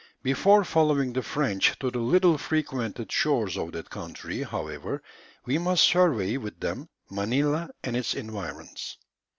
[0.23, 5.03] Before following the French to the little frequented shores of that country, however,
[5.45, 8.97] we must survey with them Manilla and its environs.